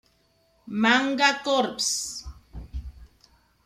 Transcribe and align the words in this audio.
Manga 0.85 1.29
Corps". 1.45 1.93